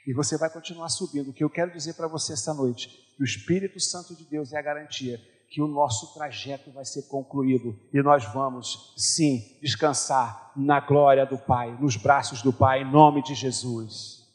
[0.06, 1.30] E você vai continuar subindo.
[1.30, 4.54] O que eu quero dizer para você esta noite, que o Espírito Santo de Deus
[4.54, 10.52] é a garantia que o nosso trajeto vai ser concluído e nós vamos, sim, descansar
[10.56, 14.26] na glória do Pai, nos braços do Pai, em nome de Jesus.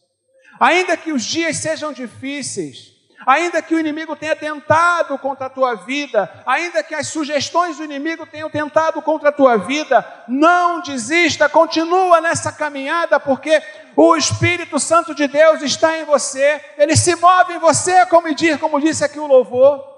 [0.59, 2.92] Ainda que os dias sejam difíceis,
[3.27, 7.85] ainda que o inimigo tenha tentado contra a tua vida, ainda que as sugestões do
[7.85, 13.63] inimigo tenham tentado contra a tua vida, não desista, continua nessa caminhada, porque
[13.97, 18.59] o Espírito Santo de Deus está em você, ele se move em você, como, diz,
[18.59, 19.93] como disse aqui o louvor.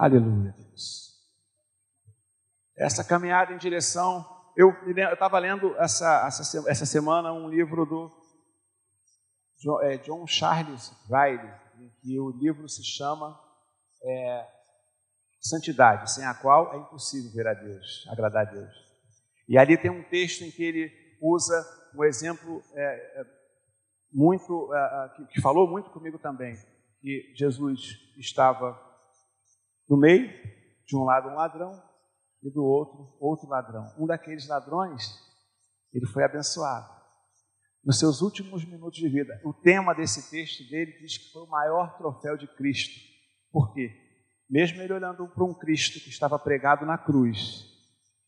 [0.00, 1.10] Aleluia, Deus.
[2.74, 4.26] Essa caminhada em direção.
[4.56, 4.74] Eu
[5.12, 8.19] estava lendo essa, essa, essa, semana um livro do
[9.60, 11.52] John, é, John Charles Riley,
[12.00, 13.38] que o livro se chama
[14.02, 14.46] é,
[15.40, 18.74] Santidade, sem a qual é impossível ver a Deus, agradar a Deus.
[19.48, 21.54] E ali tem um texto em que ele usa
[21.94, 23.24] um exemplo é, é
[24.12, 26.54] muito é, que, que falou muito comigo também,
[27.00, 28.78] que Jesus estava
[29.88, 30.28] no meio,
[30.86, 31.82] de um lado um ladrão
[32.42, 33.84] e do outro outro ladrão.
[33.98, 35.02] Um daqueles ladrões,
[35.92, 36.99] ele foi abençoado.
[37.84, 41.50] Nos seus últimos minutos de vida, o tema desse texto dele diz que foi o
[41.50, 43.00] maior troféu de Cristo.
[43.50, 43.90] Por quê?
[44.48, 47.64] Mesmo ele olhando para um Cristo que estava pregado na cruz,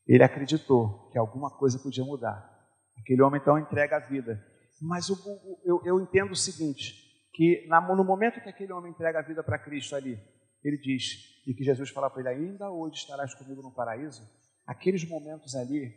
[0.06, 2.50] ele acreditou que alguma coisa podia mudar.
[2.98, 4.42] Aquele homem então entrega a vida.
[4.80, 6.94] Mas eu, eu, entendo o seguinte:
[7.34, 10.18] que no momento que aquele homem entrega a vida para Cristo ali,
[10.62, 11.04] ele diz,
[11.46, 14.22] e que Jesus fala para ele: Ainda hoje estarás comigo no paraíso.
[14.66, 15.92] Aqueles momentos ali,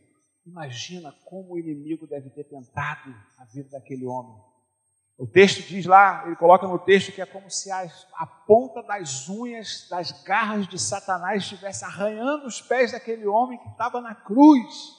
[0.45, 4.39] imagina como o inimigo deve ter tentado a vida daquele homem.
[5.17, 9.29] O texto diz lá, ele coloca no texto que é como se a, ponta das
[9.29, 14.91] unhas, das garras de Satanás estivesse arranhando os pés daquele homem que estava na cruz.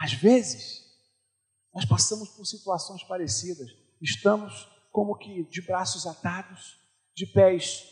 [0.00, 0.82] Às vezes,
[1.74, 3.68] nós passamos por situações parecidas.
[4.00, 6.80] Estamos como que de braços atados,
[7.14, 7.84] de pés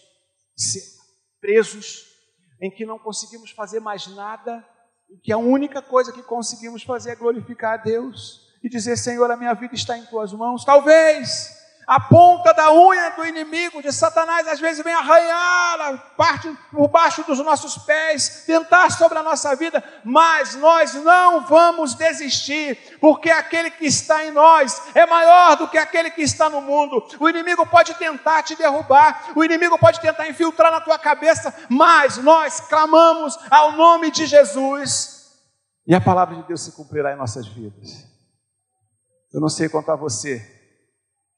[1.39, 2.07] presos,
[2.61, 4.67] em que não conseguimos fazer mais nada,
[5.23, 9.37] que a única coisa que conseguimos fazer é glorificar a Deus e dizer: Senhor, a
[9.37, 10.65] minha vida está em tuas mãos.
[10.65, 16.49] Talvez A ponta da unha do inimigo, de Satanás, às vezes vem arranhar a parte
[16.71, 22.99] por baixo dos nossos pés, tentar sobre a nossa vida, mas nós não vamos desistir,
[23.01, 27.05] porque aquele que está em nós é maior do que aquele que está no mundo.
[27.19, 32.17] O inimigo pode tentar te derrubar, o inimigo pode tentar infiltrar na tua cabeça, mas
[32.19, 35.23] nós clamamos ao nome de Jesus
[35.87, 38.07] e a palavra de Deus se cumprirá em nossas vidas.
[39.33, 40.62] Eu não sei quanto a você,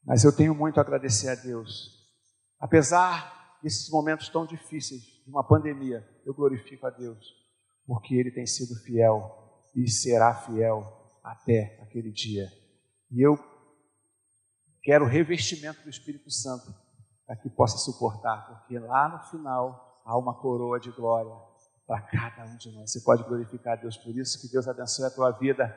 [0.04, 2.04] mas eu tenho muito a agradecer a Deus.
[2.60, 7.34] Apesar desses momentos tão difíceis, de uma pandemia, eu glorifico a Deus,
[7.86, 10.84] porque Ele tem sido fiel e será fiel
[11.22, 12.52] até aquele dia.
[13.10, 13.38] E eu
[14.82, 16.74] quero o revestimento do Espírito Santo
[17.26, 21.34] para que possa suportar, porque lá no final há uma coroa de glória
[21.86, 22.92] para cada um de nós.
[22.92, 25.68] Você pode glorificar a Deus por isso, que Deus abençoe a tua vida